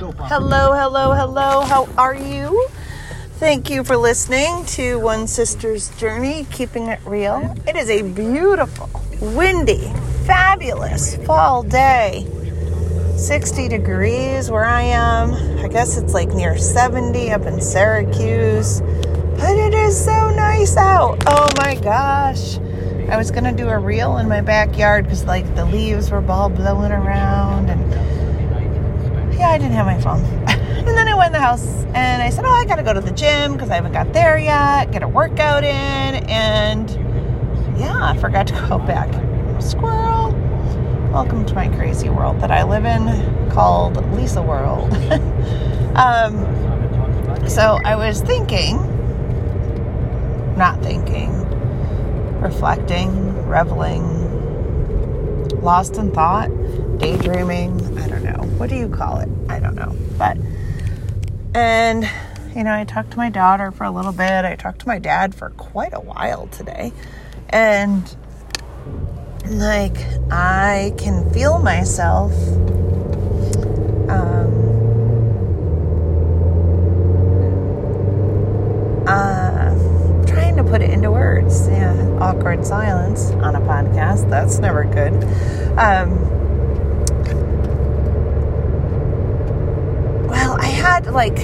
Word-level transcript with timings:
Hello, 0.00 0.72
hello, 0.72 1.12
hello. 1.12 1.60
How 1.60 1.86
are 1.98 2.14
you? 2.14 2.66
Thank 3.34 3.68
you 3.68 3.84
for 3.84 3.98
listening 3.98 4.64
to 4.68 4.98
One 4.98 5.26
Sister's 5.26 5.94
Journey, 5.98 6.46
keeping 6.50 6.86
it 6.86 7.00
real. 7.04 7.54
It 7.68 7.76
is 7.76 7.90
a 7.90 8.00
beautiful, 8.00 8.88
windy, 9.20 9.92
fabulous 10.24 11.16
fall 11.26 11.62
day. 11.62 12.26
60 13.18 13.68
degrees 13.68 14.50
where 14.50 14.64
I 14.64 14.84
am. 14.84 15.34
I 15.62 15.68
guess 15.68 15.98
it's 15.98 16.14
like 16.14 16.30
near 16.30 16.56
70 16.56 17.32
up 17.32 17.42
in 17.42 17.60
Syracuse. 17.60 18.80
But 18.80 19.54
it 19.54 19.74
is 19.74 20.02
so 20.02 20.30
nice 20.30 20.78
out. 20.78 21.22
Oh 21.26 21.50
my 21.58 21.74
gosh. 21.74 22.56
I 23.10 23.18
was 23.18 23.30
going 23.30 23.44
to 23.44 23.52
do 23.52 23.68
a 23.68 23.78
reel 23.78 24.16
in 24.16 24.28
my 24.28 24.40
backyard 24.40 25.04
because 25.04 25.26
like 25.26 25.54
the 25.54 25.66
leaves 25.66 26.10
were 26.10 26.24
all 26.26 26.48
blowing 26.48 26.90
around 26.90 27.68
and 27.68 28.19
yeah, 29.40 29.48
I 29.48 29.56
didn't 29.56 29.72
have 29.72 29.86
my 29.86 29.98
phone. 29.98 30.22
and 30.48 30.86
then 30.86 31.08
I 31.08 31.14
went 31.14 31.28
in 31.28 31.32
the 31.32 31.40
house 31.40 31.66
and 31.94 32.22
I 32.22 32.28
said, 32.28 32.44
Oh, 32.44 32.50
I 32.50 32.66
got 32.66 32.76
to 32.76 32.82
go 32.82 32.92
to 32.92 33.00
the 33.00 33.10
gym 33.10 33.54
because 33.54 33.70
I 33.70 33.76
haven't 33.76 33.92
got 33.92 34.12
there 34.12 34.36
yet, 34.36 34.92
get 34.92 35.02
a 35.02 35.08
workout 35.08 35.64
in. 35.64 35.70
And 36.28 36.90
yeah, 37.78 38.04
I 38.04 38.18
forgot 38.18 38.46
to 38.48 38.52
go 38.68 38.78
back. 38.78 39.08
Squirrel. 39.62 40.32
Welcome 41.10 41.46
to 41.46 41.54
my 41.54 41.68
crazy 41.68 42.10
world 42.10 42.38
that 42.42 42.50
I 42.50 42.64
live 42.64 42.84
in 42.84 43.50
called 43.50 43.96
Lisa 44.14 44.42
World. 44.42 44.92
um, 45.96 46.36
so 47.48 47.78
I 47.82 47.96
was 47.96 48.20
thinking, 48.20 48.76
not 50.58 50.82
thinking, 50.82 51.32
reflecting, 52.40 53.48
reveling, 53.48 54.02
lost 55.62 55.96
in 55.96 56.10
thought, 56.12 56.50
daydreaming. 56.98 57.98
I 57.98 58.08
don't. 58.08 58.19
What 58.42 58.70
do 58.70 58.76
you 58.76 58.88
call 58.88 59.18
it? 59.18 59.28
I 59.48 59.58
don't 59.58 59.74
know. 59.74 59.96
But, 60.18 60.36
and, 61.54 62.08
you 62.54 62.64
know, 62.64 62.74
I 62.74 62.84
talked 62.84 63.12
to 63.12 63.16
my 63.16 63.30
daughter 63.30 63.70
for 63.70 63.84
a 63.84 63.90
little 63.90 64.12
bit. 64.12 64.44
I 64.44 64.56
talked 64.56 64.80
to 64.80 64.88
my 64.88 64.98
dad 64.98 65.34
for 65.34 65.50
quite 65.50 65.92
a 65.94 66.00
while 66.00 66.46
today. 66.48 66.92
And, 67.48 68.14
like, 69.46 69.96
I 70.30 70.94
can 70.98 71.30
feel 71.32 71.58
myself. 71.58 72.32
Um, 74.08 74.68
uh, 79.06 80.26
trying 80.26 80.56
to 80.56 80.64
put 80.64 80.82
it 80.82 80.90
into 80.90 81.10
words. 81.10 81.68
Yeah, 81.68 81.94
awkward 82.20 82.64
silence 82.64 83.30
on 83.30 83.56
a 83.56 83.60
podcast. 83.60 84.28
That's 84.30 84.58
never 84.58 84.84
good. 84.84 85.12
Um, 85.78 86.18
well, 90.28 90.60
I 90.60 90.66
had 90.66 90.99
like. 91.10 91.38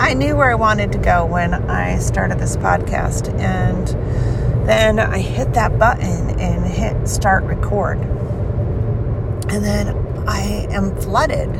I 0.00 0.14
knew 0.14 0.34
where 0.34 0.50
I 0.50 0.54
wanted 0.54 0.92
to 0.92 0.98
go 0.98 1.26
when 1.26 1.52
I 1.52 1.98
started 1.98 2.38
this 2.38 2.56
podcast, 2.56 3.32
and 3.38 3.86
then 4.66 4.98
I 4.98 5.18
hit 5.18 5.52
that 5.54 5.78
button 5.78 6.40
and 6.40 6.64
hit 6.66 7.06
start 7.06 7.44
record. 7.44 7.98
And 9.50 9.64
then 9.64 9.96
I 10.26 10.66
am 10.70 10.96
flooded 11.00 11.50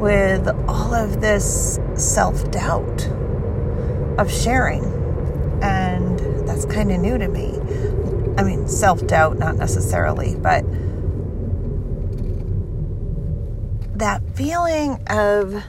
with 0.00 0.48
all 0.68 0.94
of 0.94 1.20
this 1.20 1.78
self 1.94 2.50
doubt 2.50 3.06
of 4.18 4.30
sharing. 4.32 4.84
And 5.62 6.18
that's 6.48 6.64
kind 6.64 6.90
of 6.90 7.00
new 7.00 7.18
to 7.18 7.28
me. 7.28 7.58
I 8.38 8.44
mean, 8.44 8.66
self 8.66 9.06
doubt, 9.06 9.38
not 9.38 9.56
necessarily, 9.56 10.36
but 10.36 10.64
that 13.98 14.22
feeling 14.40 14.98
of 15.08 15.62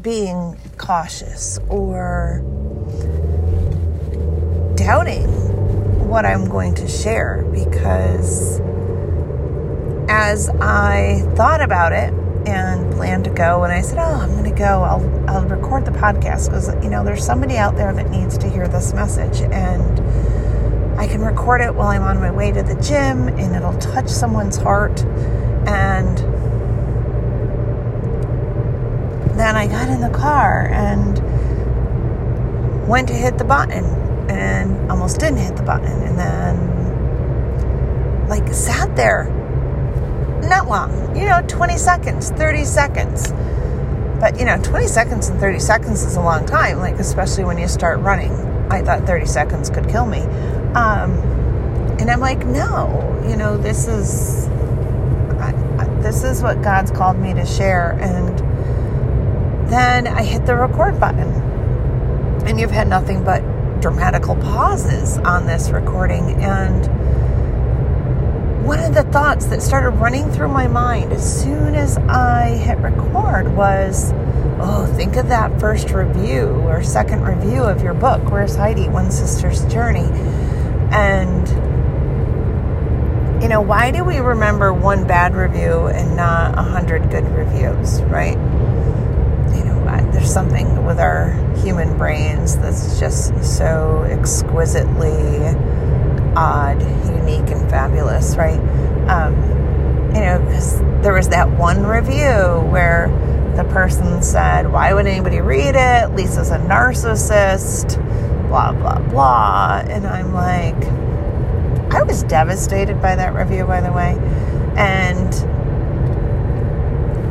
being 0.00 0.58
cautious 0.78 1.58
or 1.68 2.40
doubting 4.74 5.28
what 6.08 6.24
I'm 6.24 6.48
going 6.48 6.74
to 6.76 6.88
share 6.88 7.46
because 7.52 8.58
as 10.08 10.48
I 10.48 11.30
thought 11.36 11.60
about 11.60 11.92
it 11.92 12.10
and 12.48 12.90
planned 12.94 13.24
to 13.24 13.30
go, 13.30 13.64
and 13.64 13.72
I 13.72 13.82
said, 13.82 13.98
"Oh, 13.98 14.20
I'm 14.22 14.30
going 14.30 14.44
to 14.44 14.58
go. 14.58 14.82
I'll 14.82 15.28
I'll 15.28 15.44
record 15.44 15.84
the 15.84 15.90
podcast 15.90 16.46
because 16.46 16.68
you 16.82 16.88
know 16.88 17.04
there's 17.04 17.22
somebody 17.22 17.58
out 17.58 17.76
there 17.76 17.92
that 17.92 18.08
needs 18.08 18.38
to 18.38 18.48
hear 18.48 18.66
this 18.66 18.94
message, 18.94 19.42
and 19.42 20.98
I 20.98 21.06
can 21.06 21.20
record 21.20 21.60
it 21.60 21.74
while 21.74 21.88
I'm 21.88 22.02
on 22.02 22.18
my 22.18 22.30
way 22.30 22.50
to 22.50 22.62
the 22.62 22.76
gym, 22.76 23.28
and 23.28 23.54
it'll 23.54 23.78
touch 23.78 24.08
someone's 24.08 24.56
heart." 24.56 25.04
And 25.66 26.35
then 29.38 29.56
I 29.56 29.66
got 29.66 29.88
in 29.88 30.00
the 30.00 30.10
car 30.10 30.68
and 30.68 31.18
went 32.86 33.08
to 33.08 33.14
hit 33.14 33.38
the 33.38 33.44
button 33.44 33.84
and 34.30 34.90
almost 34.90 35.20
didn't 35.20 35.38
hit 35.38 35.56
the 35.56 35.62
button 35.62 36.02
and 36.02 36.18
then 36.18 36.76
like 38.28 38.52
sat 38.52 38.94
there. 38.96 39.32
Not 40.42 40.68
long 40.68 41.16
you 41.16 41.24
know 41.26 41.42
20 41.46 41.76
seconds 41.78 42.30
30 42.30 42.64
seconds. 42.64 43.32
But 44.20 44.38
you 44.38 44.46
know 44.46 44.58
20 44.62 44.86
seconds 44.86 45.28
and 45.28 45.38
30 45.40 45.58
seconds 45.58 46.02
is 46.02 46.16
a 46.16 46.20
long 46.20 46.46
time 46.46 46.78
like 46.78 46.98
especially 46.98 47.44
when 47.44 47.58
you 47.58 47.68
start 47.68 48.00
running. 48.00 48.32
I 48.70 48.82
thought 48.82 49.06
30 49.06 49.26
seconds 49.26 49.70
could 49.70 49.88
kill 49.88 50.06
me. 50.06 50.20
Um, 50.74 51.12
and 51.98 52.10
i'm 52.10 52.20
like 52.20 52.44
no 52.44 53.24
you 53.26 53.36
know 53.36 53.56
this 53.56 53.88
is 53.88 54.46
this 56.06 56.22
is 56.22 56.40
what 56.40 56.62
god's 56.62 56.92
called 56.92 57.18
me 57.18 57.34
to 57.34 57.44
share. 57.44 57.98
And 58.00 58.38
then 59.70 60.06
i 60.06 60.22
hit 60.22 60.46
the 60.46 60.54
record 60.54 60.98
button 61.00 61.28
and 62.46 62.60
you've 62.60 62.70
had 62.70 62.88
nothing 62.88 63.24
but 63.24 63.42
dramatical 63.80 64.36
pauses 64.36 65.18
on 65.18 65.46
this 65.46 65.70
recording. 65.70 66.42
And 66.42 66.86
one 68.64 68.78
of 68.80 68.94
the 68.94 69.02
thoughts 69.04 69.46
that 69.46 69.62
started 69.62 69.90
running 69.90 70.30
through 70.30 70.48
my 70.48 70.66
mind 70.66 71.12
as 71.12 71.42
soon 71.42 71.74
as 71.74 71.98
I 71.98 72.50
hit 72.50 72.78
record 72.78 73.54
was, 73.54 74.12
oh, 74.58 74.92
think 74.96 75.16
of 75.16 75.28
that 75.28 75.60
first 75.60 75.90
review 75.90 76.46
or 76.46 76.82
second 76.82 77.22
review 77.22 77.62
of 77.62 77.82
your 77.82 77.94
book, 77.94 78.30
Where's 78.30 78.56
Heidi? 78.56 78.88
One 78.88 79.10
Sister's 79.10 79.64
Journey. 79.66 80.08
And, 80.92 81.48
you 83.42 83.48
know, 83.48 83.60
why 83.60 83.90
do 83.90 84.04
we 84.04 84.18
remember 84.18 84.72
one 84.72 85.06
bad 85.06 85.34
review 85.34 85.88
and 85.88 86.16
not 86.16 86.58
a 86.58 86.62
hundred 86.62 87.10
good 87.10 87.24
reviews, 87.28 88.02
right? 88.02 88.38
There's 90.16 90.32
something 90.32 90.86
with 90.86 90.98
our 90.98 91.30
human 91.58 91.98
brains 91.98 92.56
that's 92.56 92.98
just 92.98 93.34
so 93.44 94.02
exquisitely 94.10 95.44
odd, 96.34 96.80
unique, 97.04 97.50
and 97.50 97.68
fabulous, 97.68 98.34
right? 98.34 98.58
Um, 99.10 99.34
you 100.14 100.22
know, 100.22 100.38
because 100.38 100.80
there 101.02 101.12
was 101.12 101.28
that 101.28 101.50
one 101.50 101.86
review 101.86 102.66
where 102.70 103.08
the 103.56 103.64
person 103.64 104.22
said, 104.22 104.72
Why 104.72 104.94
would 104.94 105.06
anybody 105.06 105.42
read 105.42 105.74
it? 105.76 106.14
Lisa's 106.14 106.50
a 106.50 106.58
narcissist, 106.60 107.96
blah, 108.48 108.72
blah, 108.72 108.98
blah. 109.10 109.82
And 109.86 110.06
I'm 110.06 110.32
like, 110.32 110.82
I 111.92 112.02
was 112.04 112.22
devastated 112.22 113.02
by 113.02 113.16
that 113.16 113.34
review, 113.34 113.66
by 113.66 113.82
the 113.82 113.92
way. 113.92 114.16
And 114.78 115.34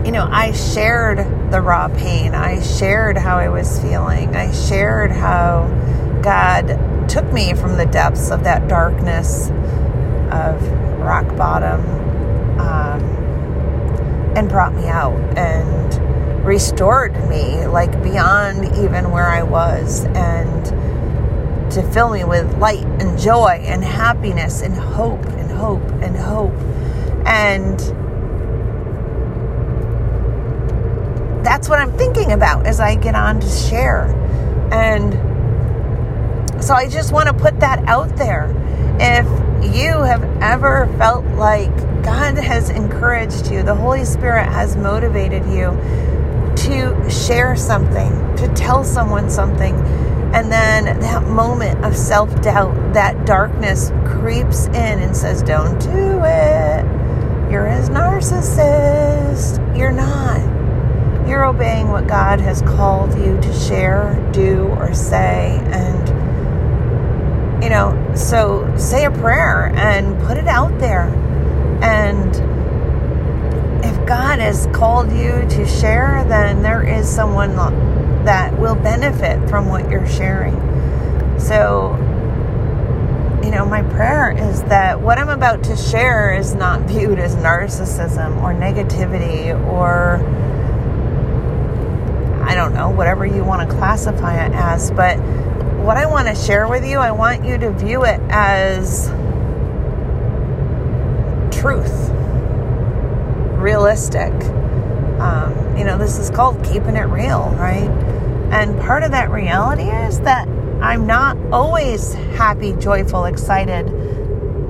you 0.06 0.12
know, 0.12 0.28
I 0.30 0.52
shared 0.52 1.18
the 1.52 1.60
raw 1.62 1.88
pain. 1.88 2.36
I 2.36 2.62
shared 2.62 3.18
how 3.18 3.38
I 3.38 3.50
was 3.50 3.82
feeling. 3.82 4.36
I 4.36 4.52
shared 4.52 5.12
how 5.12 5.68
God 6.22 7.10
took 7.10 7.32
me 7.34 7.56
from 7.56 7.78
the 7.78 7.88
depths 7.88 8.30
of 8.30 8.44
that 8.44 8.68
darkness 8.68 9.50
of 10.32 10.62
rock 11.00 11.26
bottom 11.36 11.82
um, 12.60 13.02
and 14.38 14.48
brought 14.48 14.76
me 14.76 14.88
out 14.88 15.20
and 15.38 16.46
restored 16.46 17.14
me 17.28 17.66
like 17.66 17.92
beyond 18.04 18.78
even 18.78 19.10
where 19.10 19.30
I 19.30 19.42
was 19.42 20.06
and 20.06 20.66
to 21.72 21.82
fill 21.92 22.12
me 22.12 22.24
with 22.24 22.60
light 22.60 22.86
and 23.02 23.18
joy 23.18 23.60
and 23.64 23.84
happiness 23.84 24.62
and 24.62 24.76
hope 24.76 25.26
and 25.26 25.50
hope 25.50 25.84
and 26.04 26.16
hope 26.16 26.54
and 27.26 28.05
that's 31.46 31.70
what 31.70 31.80
I'm 31.80 31.96
thinking 31.98 32.32
about 32.32 32.66
as 32.66 32.80
I 32.80 32.96
get 32.96 33.16
on 33.16 33.40
to 33.40 33.48
share. 33.48 34.06
And 34.72 35.14
so 36.64 36.74
I 36.74 36.90
just 36.90 37.14
want 37.14 37.28
to 37.28 37.34
put 37.34 37.60
that 37.60 37.88
out 37.88 38.16
there. 38.16 38.50
If 39.00 39.26
you 39.76 39.92
have 40.02 40.24
ever 40.42 40.88
felt 40.98 41.26
like 41.36 41.76
God 42.04 42.38
has 42.38 42.70
encouraged 42.70 43.52
you, 43.52 43.64
the 43.64 43.76
Holy 43.76 44.06
Spirit 44.06 44.46
has 44.46 44.76
motivated 44.76 45.46
you 45.46 45.72
to 46.56 47.10
share 47.10 47.56
something, 47.56 48.36
to 48.38 48.52
tell 48.56 48.84
someone 48.84 49.30
something, 49.30 49.76
and 50.34 50.52
then 50.52 51.00
that 51.00 51.24
moment 51.28 51.84
of 51.86 51.96
self 51.96 52.42
doubt, 52.42 52.94
that 52.94 53.26
darkness 53.26 53.92
creeps 54.06 54.68
in 54.68 55.00
and 55.00 55.16
says, 55.16 55.44
Don't 55.44 55.80
do 55.80 56.22
it. 56.24 57.52
You're 57.52 57.68
his 57.68 57.90
narcissist 57.90 59.66
you're 59.78 59.92
not. 59.92 60.65
You're 61.28 61.46
obeying 61.46 61.90
what 61.90 62.08
God 62.08 62.40
has 62.40 62.62
called 62.62 63.18
you 63.18 63.40
to 63.42 63.54
share, 63.54 64.30
do, 64.32 64.68
or 64.78 64.94
say. 64.94 65.60
And, 65.66 67.64
you 67.64 67.70
know, 67.70 68.14
so 68.16 68.72
say 68.78 69.06
a 69.06 69.12
prayer 69.12 69.72
and 69.76 70.22
put 70.28 70.38
it 70.38 70.48
out 70.48 70.78
there. 70.80 71.08
And 71.82 72.36
if 73.84 74.06
God 74.08 74.40
has 74.40 74.68
called 74.74 75.12
you 75.12 75.48
to 75.50 75.66
share, 75.66 76.24
then 76.28 76.62
there 76.62 76.84
is 76.84 77.10
someone 77.10 77.56
that 78.26 78.58
will 78.60 78.76
benefit 78.76 79.50
from 79.50 79.68
what 79.68 79.90
you're 79.90 80.08
sharing. 80.08 80.60
So, 81.40 81.96
you 83.44 83.52
know, 83.52 83.66
my 83.66 83.84
prayer 83.84 84.32
is 84.32 84.64
that 84.64 85.00
what 85.00 85.18
I'm 85.20 85.30
about 85.30 85.64
to 85.66 85.76
share 85.76 86.36
is 86.36 86.56
not 86.56 86.82
viewed 86.82 87.20
as 87.20 87.36
narcissism 87.36 88.42
or 88.42 88.54
negativity 88.54 89.54
or 89.72 90.20
I 92.46 92.56
don't 92.56 92.74
know, 92.74 92.90
whatever 92.90 93.26
you 93.26 93.44
want 93.44 93.68
to 93.68 93.76
classify 93.76 94.46
it 94.46 94.54
as. 94.54 94.92
But 94.92 95.18
what 95.84 95.98
I 95.98 96.06
want 96.06 96.28
to 96.28 96.36
share 96.36 96.68
with 96.68 96.86
you, 96.86 96.98
I 96.98 97.12
want 97.12 97.44
you 97.44 97.58
to 97.58 97.72
view 97.72 98.06
it 98.06 98.20
as 98.30 99.08
truth, 101.52 102.10
realistic. 103.60 104.32
Um, 105.20 105.78
you 105.78 105.84
know, 105.84 105.98
this 105.98 106.20
is 106.20 106.30
called 106.30 106.64
keeping 106.64 106.96
it 106.96 107.08
real, 107.08 107.50
right? 107.58 107.90
And 108.52 108.80
part 108.80 109.04
of 109.04 109.12
that 109.12 109.32
reality 109.32 109.90
is 109.90 110.20
that 110.22 110.48
I'm 110.82 111.08
not 111.08 111.38
always 111.52 112.14
happy, 112.14 112.74
joyful, 112.74 113.26
excited, 113.26 113.88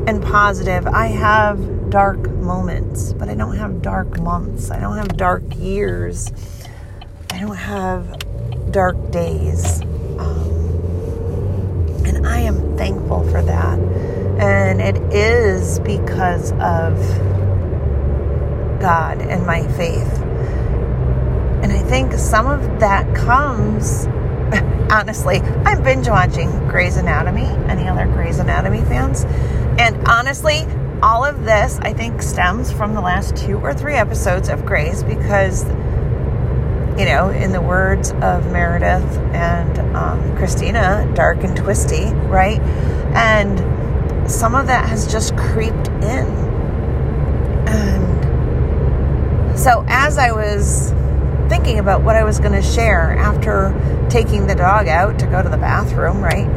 and 0.08 0.24
positive. 0.24 0.88
I 0.88 1.08
have 1.08 1.90
dark 1.90 2.30
moments, 2.30 3.14
but 3.14 3.28
I 3.28 3.36
don't 3.36 3.58
have 3.58 3.82
dark 3.82 4.20
months. 4.22 4.72
I 4.72 4.80
don't 4.80 4.98
have 4.98 5.18
dark 5.18 5.44
years. 5.58 6.32
I 7.36 7.40
don't 7.40 7.58
have 7.58 8.72
dark 8.72 9.12
days. 9.12 9.82
Um, 9.82 10.48
and 12.06 12.26
I 12.26 12.40
am 12.40 12.78
thankful 12.78 13.30
for 13.30 13.42
that. 13.42 13.78
And 14.40 14.80
it 14.80 14.96
is 15.14 15.82
because 15.82 16.54
of 16.54 16.98
God 18.80 19.20
and 19.20 19.46
my 19.46 19.68
faith. 19.74 20.18
And 21.62 21.74
I 21.74 21.80
think 21.80 22.14
some 22.14 22.48
of 22.48 22.80
that 22.80 23.14
comes 23.14 24.06
honestly, 24.90 25.42
I'm 25.66 25.84
binge 25.84 26.08
watching 26.08 26.50
Grey's 26.70 26.96
Anatomy. 26.96 27.48
Any 27.68 27.90
other 27.90 28.06
Grey's 28.06 28.40
Anatomy 28.40 28.80
fans? 28.86 29.26
And 29.78 30.08
honestly, 30.08 30.62
all 31.04 31.26
of 31.26 31.44
this 31.44 31.80
I 31.80 31.92
think 31.92 32.22
stems 32.22 32.72
from 32.72 32.94
the 32.94 33.02
last 33.02 33.36
two 33.36 33.58
or 33.58 33.74
three 33.74 33.96
episodes 33.96 34.48
of 34.48 34.66
Grey's 34.66 35.04
because, 35.04 35.66
you 36.98 37.06
know, 37.06 37.30
in 37.30 37.52
the 37.52 37.62
words 37.62 38.12
of 38.12 38.52
Meredith 38.52 39.18
and 39.34 39.78
um, 39.96 40.38
Cristina, 40.38 41.12
dark 41.14 41.44
and 41.44 41.56
twisty, 41.56 42.06
right? 42.28 42.60
And 43.16 44.32
some 44.32 44.56
of 44.56 44.68
that 44.68 44.88
has 44.88 45.12
just 45.12 45.36
creeped 45.36 45.88
in. 45.88 46.26
And 47.68 48.16
so 49.60 49.84
as 49.88 50.18
I 50.18 50.32
was 50.32 50.94
thinking 51.50 51.80
about 51.80 52.02
what 52.02 52.16
I 52.16 52.24
was 52.24 52.40
going 52.40 52.54
to 52.54 52.62
share 52.62 53.16
after 53.18 53.74
taking 54.10 54.48
the 54.48 54.56
dog 54.56 54.88
out 54.88 55.20
to 55.20 55.28
go 55.28 55.44
to 55.44 55.50
the 55.50 55.58
bathroom, 55.58 56.22
right? 56.24 56.48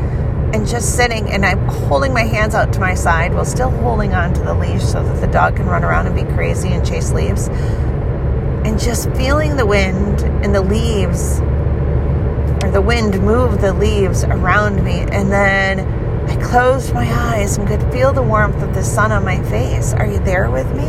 And 0.55 0.67
just 0.67 0.96
sitting 0.96 1.29
and 1.29 1.44
I'm 1.44 1.67
holding 1.67 2.12
my 2.12 2.23
hands 2.23 2.55
out 2.55 2.73
to 2.75 2.81
my 2.81 2.94
side 2.94 3.34
while 3.34 3.44
still 3.44 3.70
holding 3.70 4.14
on 4.14 4.32
to 4.34 4.41
the 4.41 4.55
leash 4.55 4.82
so 4.82 5.02
that 5.02 5.20
the 5.20 5.26
dog 5.26 5.56
can 5.56 5.67
run 5.67 5.84
around 5.84 6.06
and 6.06 6.14
be 6.14 6.25
crazy 6.34 6.69
and 6.69 6.87
chase 6.87 7.12
leaves. 7.12 7.49
And 8.69 8.79
just 8.79 9.11
feeling 9.12 9.56
the 9.56 9.65
wind 9.65 10.20
and 10.44 10.55
the 10.55 10.61
leaves, 10.61 11.41
or 12.62 12.70
the 12.70 12.82
wind 12.82 13.19
move 13.23 13.62
the 13.62 13.73
leaves 13.73 14.25
around 14.25 14.85
me. 14.85 15.00
And 15.11 15.32
then 15.32 15.81
I 16.29 16.37
closed 16.37 16.93
my 16.93 17.11
eyes 17.11 17.56
and 17.56 17.67
could 17.67 17.82
feel 17.91 18.12
the 18.12 18.23
warmth 18.23 18.62
of 18.62 18.75
the 18.75 18.82
sun 18.82 19.11
on 19.11 19.25
my 19.25 19.43
face. 19.44 19.94
Are 19.94 20.06
you 20.06 20.19
there 20.19 20.50
with 20.50 20.70
me? 20.76 20.85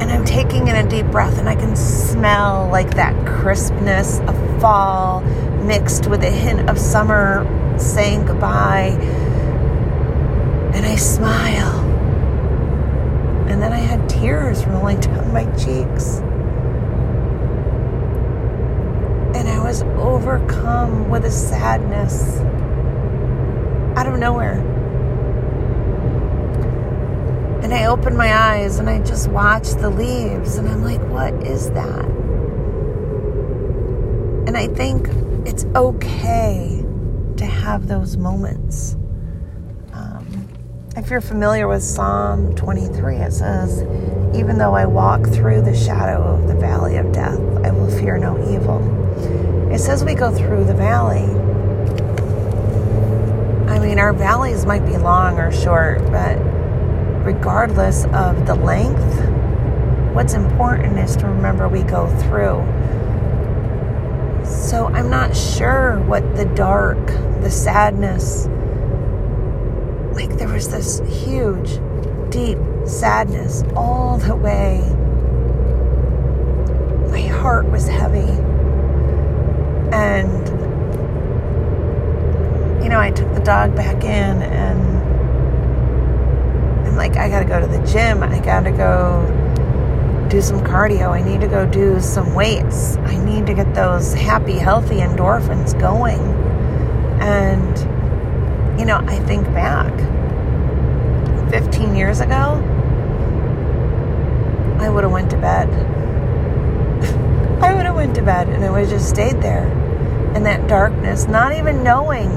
And 0.00 0.08
I'm 0.08 0.24
taking 0.24 0.68
in 0.68 0.76
a 0.76 0.88
deep 0.88 1.06
breath 1.06 1.36
and 1.36 1.48
I 1.48 1.56
can 1.56 1.74
smell 1.74 2.68
like 2.70 2.94
that 2.94 3.26
crispness 3.26 4.20
of 4.20 4.60
fall 4.60 5.22
mixed 5.64 6.06
with 6.06 6.22
a 6.22 6.30
hint 6.30 6.70
of 6.70 6.78
summer 6.78 7.44
saying 7.76 8.26
goodbye. 8.26 8.96
And 10.74 10.86
I 10.86 10.94
smile. 10.94 11.81
And 13.52 13.60
then 13.62 13.70
I 13.70 13.80
had 13.80 14.08
tears 14.08 14.64
rolling 14.64 14.98
down 14.98 15.30
my 15.30 15.44
cheeks. 15.56 16.20
And 19.36 19.46
I 19.46 19.62
was 19.62 19.82
overcome 19.82 21.10
with 21.10 21.26
a 21.26 21.30
sadness 21.30 22.40
out 23.94 24.06
of 24.06 24.18
nowhere. 24.18 24.58
And 27.62 27.74
I 27.74 27.84
opened 27.84 28.16
my 28.16 28.34
eyes 28.34 28.78
and 28.78 28.88
I 28.88 29.00
just 29.02 29.28
watched 29.28 29.80
the 29.80 29.90
leaves 29.90 30.56
and 30.56 30.66
I'm 30.66 30.82
like, 30.82 31.02
what 31.10 31.34
is 31.46 31.70
that? 31.72 32.06
And 34.46 34.56
I 34.56 34.66
think 34.68 35.08
it's 35.46 35.66
okay 35.76 36.82
to 37.36 37.44
have 37.44 37.86
those 37.86 38.16
moments. 38.16 38.96
If 40.94 41.08
you're 41.08 41.22
familiar 41.22 41.66
with 41.68 41.82
Psalm 41.82 42.54
23, 42.54 43.16
it 43.16 43.32
says, 43.32 43.80
Even 44.36 44.58
though 44.58 44.74
I 44.74 44.84
walk 44.84 45.26
through 45.26 45.62
the 45.62 45.74
shadow 45.74 46.22
of 46.22 46.48
the 46.48 46.54
valley 46.54 46.98
of 46.98 47.12
death, 47.12 47.40
I 47.64 47.70
will 47.70 47.90
fear 47.90 48.18
no 48.18 48.36
evil. 48.52 49.72
It 49.72 49.78
says 49.78 50.04
we 50.04 50.14
go 50.14 50.30
through 50.30 50.64
the 50.64 50.74
valley. 50.74 51.22
I 53.70 53.78
mean, 53.78 53.98
our 53.98 54.12
valleys 54.12 54.66
might 54.66 54.84
be 54.84 54.98
long 54.98 55.38
or 55.38 55.50
short, 55.50 56.02
but 56.10 56.36
regardless 57.24 58.04
of 58.12 58.46
the 58.46 58.54
length, 58.54 60.14
what's 60.14 60.34
important 60.34 60.98
is 60.98 61.16
to 61.16 61.26
remember 61.26 61.68
we 61.68 61.84
go 61.84 62.06
through. 62.20 62.60
So 64.44 64.88
I'm 64.88 65.08
not 65.08 65.34
sure 65.34 65.98
what 66.00 66.36
the 66.36 66.44
dark, 66.44 67.06
the 67.40 67.50
sadness, 67.50 68.46
like 70.14 70.36
there 70.38 70.48
was 70.48 70.68
this 70.68 71.00
huge, 71.24 71.80
deep 72.30 72.58
sadness 72.86 73.64
all 73.74 74.18
the 74.18 74.34
way. 74.34 74.80
My 77.10 77.22
heart 77.22 77.66
was 77.70 77.88
heavy. 77.88 78.30
And, 79.92 80.48
you 82.82 82.88
know, 82.88 82.98
I 82.98 83.10
took 83.10 83.32
the 83.34 83.40
dog 83.40 83.74
back 83.76 84.04
in 84.04 84.42
and 84.42 85.02
I'm 86.86 86.96
like, 86.96 87.16
I 87.16 87.28
gotta 87.28 87.44
go 87.44 87.60
to 87.60 87.66
the 87.66 87.84
gym. 87.86 88.22
I 88.22 88.38
gotta 88.40 88.70
go 88.70 89.26
do 90.30 90.40
some 90.40 90.60
cardio. 90.60 91.10
I 91.10 91.22
need 91.22 91.40
to 91.42 91.48
go 91.48 91.66
do 91.66 92.00
some 92.00 92.34
weights. 92.34 92.96
I 92.96 93.16
need 93.22 93.46
to 93.46 93.54
get 93.54 93.74
those 93.74 94.14
happy, 94.14 94.58
healthy 94.58 94.96
endorphins 94.96 95.78
going. 95.78 96.20
And, 97.20 97.91
you 98.78 98.84
know, 98.84 98.98
I 99.06 99.18
think 99.20 99.44
back 99.46 99.92
15 101.50 101.94
years 101.94 102.20
ago, 102.20 102.60
I 104.78 104.88
would 104.88 105.04
have 105.04 105.12
went 105.12 105.30
to 105.30 105.36
bed. 105.36 105.68
I 107.62 107.74
would 107.74 107.86
have 107.86 107.94
went 107.94 108.14
to 108.16 108.22
bed 108.22 108.48
and 108.48 108.64
I 108.64 108.70
would 108.70 108.80
have 108.80 108.90
just 108.90 109.08
stayed 109.08 109.40
there 109.42 109.66
in 110.34 110.42
that 110.44 110.66
darkness, 110.68 111.26
not 111.26 111.52
even 111.54 111.84
knowing. 111.84 112.30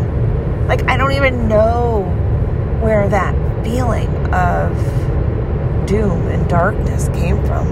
Like, 0.67 0.83
I 0.89 0.97
don't 0.97 1.13
even 1.13 1.47
know 1.47 2.01
where 2.81 3.07
that 3.09 3.33
feeling 3.63 4.09
of 4.33 4.75
doom 5.87 6.27
and 6.27 6.47
darkness 6.49 7.07
came 7.09 7.43
from. 7.45 7.67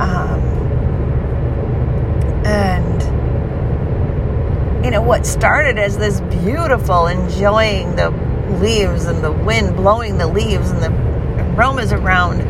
Um, 0.00 0.40
and, 2.46 2.93
you 4.84 4.90
know, 4.90 5.00
what 5.00 5.24
started 5.24 5.78
as 5.78 5.96
this 5.96 6.20
beautiful 6.20 7.06
enjoying 7.06 7.96
the 7.96 8.10
leaves 8.60 9.06
and 9.06 9.24
the 9.24 9.32
wind 9.32 9.74
blowing 9.74 10.18
the 10.18 10.26
leaves 10.26 10.70
and 10.70 10.82
the 10.82 10.92
aromas 11.54 11.90
around 11.90 12.42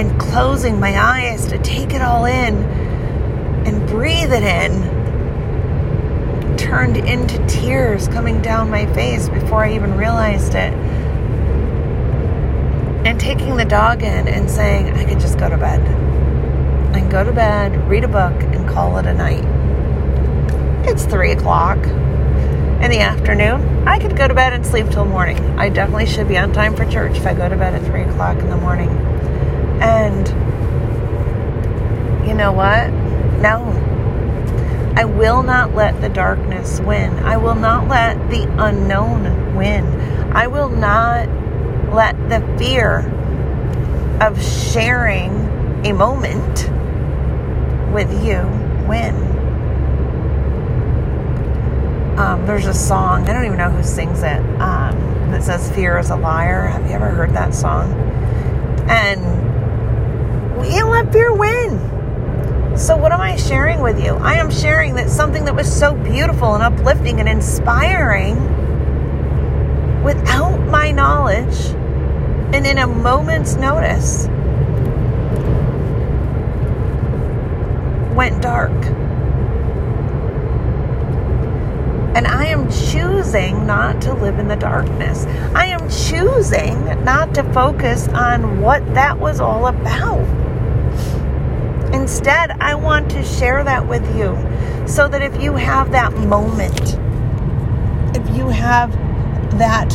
and 0.00 0.18
closing 0.18 0.80
my 0.80 0.98
eyes 0.98 1.44
to 1.46 1.58
take 1.58 1.92
it 1.92 2.00
all 2.00 2.24
in 2.24 2.54
and 3.66 3.86
breathe 3.86 4.32
it 4.32 4.42
in 4.42 4.96
turned 6.56 6.96
into 6.96 7.46
tears 7.46 8.08
coming 8.08 8.40
down 8.40 8.70
my 8.70 8.86
face 8.94 9.28
before 9.28 9.62
I 9.64 9.74
even 9.74 9.98
realized 9.98 10.54
it 10.54 10.72
and 13.04 13.20
taking 13.20 13.58
the 13.58 13.66
dog 13.66 14.02
in 14.02 14.28
and 14.28 14.50
saying, 14.50 14.90
I 14.96 15.04
could 15.04 15.20
just 15.20 15.38
go 15.38 15.50
to 15.50 15.58
bed. 15.58 15.84
Can 16.94 17.10
go 17.10 17.22
to 17.22 17.32
bed, 17.32 17.86
read 17.88 18.04
a 18.04 18.08
book, 18.08 18.42
and 18.42 18.66
call 18.66 18.96
it 18.96 19.04
a 19.04 19.12
night. 19.12 19.55
It's 20.96 21.04
three 21.04 21.32
o'clock 21.32 21.76
in 21.76 22.90
the 22.90 23.00
afternoon. 23.00 23.86
I 23.86 23.98
could 23.98 24.16
go 24.16 24.26
to 24.26 24.32
bed 24.32 24.54
and 24.54 24.64
sleep 24.64 24.88
till 24.88 25.04
morning. 25.04 25.36
I 25.58 25.68
definitely 25.68 26.06
should 26.06 26.26
be 26.26 26.38
on 26.38 26.54
time 26.54 26.74
for 26.74 26.90
church 26.90 27.18
if 27.18 27.26
I 27.26 27.34
go 27.34 27.46
to 27.50 27.54
bed 27.54 27.74
at 27.74 27.84
three 27.84 28.04
o'clock 28.04 28.38
in 28.38 28.48
the 28.48 28.56
morning. 28.56 28.88
And 29.82 30.26
you 32.26 32.32
know 32.32 32.50
what? 32.50 32.88
No. 33.42 33.66
I 34.96 35.04
will 35.04 35.42
not 35.42 35.74
let 35.74 36.00
the 36.00 36.08
darkness 36.08 36.80
win. 36.80 37.12
I 37.18 37.36
will 37.36 37.56
not 37.56 37.88
let 37.88 38.30
the 38.30 38.44
unknown 38.56 39.54
win. 39.54 39.84
I 40.32 40.46
will 40.46 40.70
not 40.70 41.28
let 41.92 42.16
the 42.30 42.40
fear 42.56 43.00
of 44.22 44.42
sharing 44.42 45.30
a 45.84 45.92
moment 45.92 46.70
with 47.92 48.10
you 48.24 48.38
win. 48.88 49.35
Um, 52.18 52.46
there's 52.46 52.66
a 52.66 52.72
song, 52.72 53.28
I 53.28 53.34
don't 53.34 53.44
even 53.44 53.58
know 53.58 53.68
who 53.68 53.82
sings 53.82 54.22
it, 54.22 54.38
um, 54.58 55.30
that 55.30 55.42
says 55.42 55.70
Fear 55.72 55.98
is 55.98 56.08
a 56.08 56.16
Liar. 56.16 56.66
Have 56.66 56.86
you 56.86 56.92
ever 56.92 57.10
heard 57.10 57.34
that 57.34 57.54
song? 57.54 57.92
And 58.88 59.20
we 60.58 60.68
can't 60.68 60.88
let 60.88 61.12
fear 61.12 61.34
win. 61.34 62.76
So, 62.78 62.96
what 62.96 63.12
am 63.12 63.20
I 63.20 63.36
sharing 63.36 63.80
with 63.80 64.02
you? 64.02 64.14
I 64.14 64.34
am 64.34 64.50
sharing 64.50 64.94
that 64.94 65.10
something 65.10 65.44
that 65.44 65.54
was 65.54 65.70
so 65.70 65.94
beautiful 65.94 66.54
and 66.54 66.62
uplifting 66.62 67.20
and 67.20 67.28
inspiring 67.28 68.36
without 70.02 70.58
my 70.68 70.92
knowledge 70.92 71.58
and 72.54 72.66
in 72.66 72.78
a 72.78 72.86
moment's 72.86 73.56
notice 73.56 74.26
went 78.14 78.40
dark. 78.40 78.72
And 82.16 82.26
I 82.26 82.46
am 82.46 82.70
choosing 82.70 83.66
not 83.66 84.00
to 84.00 84.14
live 84.14 84.38
in 84.38 84.48
the 84.48 84.56
darkness. 84.56 85.26
I 85.54 85.66
am 85.66 85.86
choosing 85.90 87.04
not 87.04 87.34
to 87.34 87.42
focus 87.52 88.08
on 88.08 88.62
what 88.62 88.94
that 88.94 89.18
was 89.18 89.38
all 89.38 89.66
about. 89.66 90.24
Instead, 91.92 92.52
I 92.52 92.74
want 92.74 93.10
to 93.10 93.22
share 93.22 93.62
that 93.64 93.86
with 93.86 94.02
you 94.16 94.34
so 94.88 95.08
that 95.08 95.20
if 95.20 95.42
you 95.42 95.52
have 95.56 95.90
that 95.90 96.14
moment, 96.14 96.94
if 98.16 98.34
you 98.34 98.48
have 98.48 98.92
that 99.58 99.92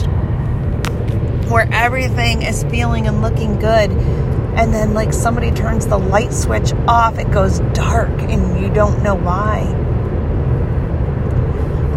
where 1.49 1.67
everything 1.73 2.43
is 2.43 2.63
feeling 2.65 3.07
and 3.07 3.23
looking 3.23 3.57
good, 3.57 3.89
and 3.89 4.71
then 4.71 4.93
like 4.93 5.11
somebody 5.11 5.49
turns 5.49 5.87
the 5.87 5.97
light 5.97 6.31
switch 6.31 6.71
off, 6.87 7.17
it 7.17 7.31
goes 7.31 7.61
dark 7.73 8.11
and 8.21 8.61
you 8.61 8.71
don't 8.71 9.01
know 9.01 9.15
why. 9.15 9.80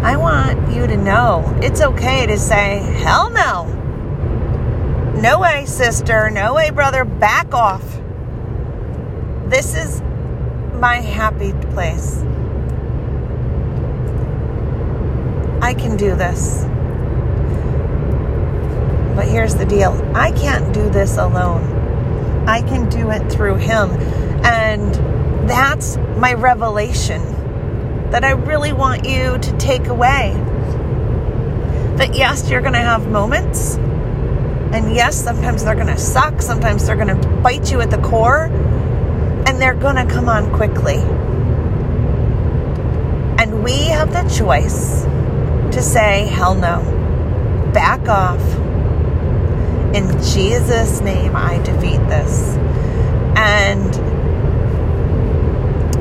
I 0.05 0.17
want 0.17 0.71
you 0.71 0.85
to 0.85 0.97
know 0.97 1.43
it's 1.63 1.81
okay 1.81 2.27
to 2.27 2.37
say, 2.37 2.77
hell 2.77 3.31
no. 3.31 3.65
No 5.19 5.39
way, 5.39 5.65
sister. 5.65 6.29
No 6.29 6.53
way, 6.53 6.69
brother. 6.69 7.03
Back 7.03 7.55
off. 7.55 7.81
This 9.47 9.73
is 9.73 10.01
my 10.75 10.97
happy 10.97 11.53
place. 11.73 12.21
I 15.63 15.73
can 15.73 15.97
do 15.97 16.15
this. 16.15 16.65
But 19.15 19.27
here's 19.27 19.55
the 19.55 19.65
deal 19.65 19.99
I 20.13 20.31
can't 20.33 20.71
do 20.71 20.87
this 20.87 21.17
alone. 21.17 21.63
I 22.47 22.61
can 22.61 22.87
do 22.89 23.09
it 23.09 23.27
through 23.31 23.55
Him. 23.55 23.89
And 24.45 24.93
that's 25.49 25.97
my 26.19 26.35
revelation 26.35 27.34
that 28.15 28.23
I 28.23 28.31
really 28.31 28.71
want 28.71 29.03
you 29.03 29.37
to 29.37 29.57
take 29.57 29.87
away. 29.87 30.31
That 31.97 32.15
yes, 32.15 32.49
you're 32.49 32.61
going 32.61 32.71
to 32.71 32.79
have 32.79 33.09
moments. 33.09 33.75
And 33.75 34.95
yes, 34.95 35.21
sometimes 35.21 35.65
they're 35.65 35.75
going 35.75 35.87
to 35.87 35.97
suck. 35.97 36.41
Sometimes 36.41 36.87
they're 36.87 36.95
going 36.95 37.09
to 37.09 37.27
bite 37.43 37.73
you 37.73 37.81
at 37.81 37.91
the 37.91 37.97
core 37.97 38.45
and 38.45 39.61
they're 39.61 39.73
going 39.73 39.97
to 39.97 40.05
come 40.05 40.29
on 40.29 40.49
quickly. 40.55 40.99
And 43.37 43.65
we 43.65 43.87
have 43.87 44.13
the 44.13 44.23
choice 44.33 45.03
to 45.75 45.81
say, 45.81 46.27
hell 46.27 46.55
no, 46.55 46.79
back 47.73 48.07
off. 48.07 48.39
In 49.93 50.09
Jesus' 50.23 51.01
name, 51.01 51.35
I 51.35 51.57
defeat 51.63 51.99
this. 52.07 52.55
And 53.35 53.93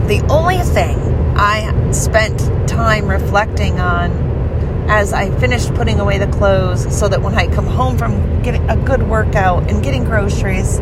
the 0.09 0.25
only 0.31 0.59
thing 0.59 1.24
I 1.37 1.91
spent 1.91 2.69
time 2.69 3.09
reflecting 3.09 3.81
on 3.81 4.13
as 4.89 5.13
I 5.13 5.31
finished 5.39 5.75
putting 5.75 5.99
away 5.99 6.19
the 6.19 6.27
clothes 6.27 6.97
so 6.97 7.09
that 7.09 7.23
when 7.23 7.35
I 7.35 7.53
come 7.53 7.67
home 7.67 7.99
from 7.99 8.43
getting 8.43 8.69
a 8.71 8.77
good 8.77 9.03
workout 9.03 9.69
and 9.71 9.83
getting 9.83 10.05
groceries, 10.05 10.79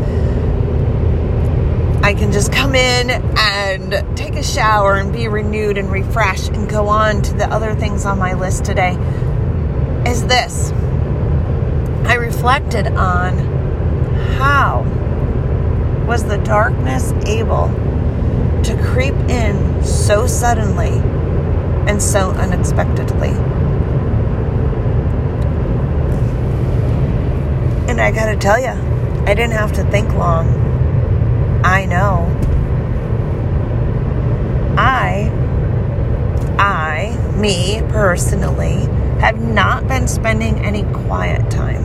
I 2.02 2.14
can 2.14 2.32
just 2.32 2.52
come 2.52 2.74
in 2.74 3.10
and 3.10 4.16
take 4.16 4.34
a 4.34 4.42
shower 4.42 4.96
and 4.96 5.12
be 5.12 5.28
renewed 5.28 5.78
and 5.78 5.90
refreshed 5.90 6.50
and 6.50 6.68
go 6.68 6.88
on 6.88 7.22
to 7.22 7.32
the 7.32 7.46
other 7.46 7.74
things 7.74 8.04
on 8.04 8.18
my 8.18 8.34
list 8.34 8.64
today 8.64 8.96
is 10.04 10.26
this. 10.26 10.72
I 12.04 12.14
reflected 12.14 12.88
on 12.88 13.38
how 14.36 14.82
was 16.06 16.24
the 16.24 16.38
darkness 16.38 17.12
able 17.24 17.68
to 18.64 18.76
creep 18.82 19.14
in 19.28 19.84
so 19.84 20.26
suddenly 20.26 20.90
and 21.88 22.00
so 22.00 22.30
unexpectedly. 22.30 23.30
And 27.88 28.00
I 28.00 28.10
gotta 28.12 28.36
tell 28.36 28.60
you, 28.60 28.70
I 29.26 29.34
didn't 29.34 29.52
have 29.52 29.72
to 29.74 29.84
think 29.90 30.12
long. 30.14 30.48
I 31.64 31.84
know. 31.84 32.28
I, 34.76 35.30
I, 36.58 37.16
me 37.36 37.82
personally, 37.88 38.86
have 39.20 39.40
not 39.40 39.86
been 39.86 40.08
spending 40.08 40.58
any 40.60 40.84
quiet 40.92 41.50
time. 41.50 41.84